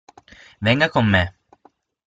[0.61, 1.23] Venga con me.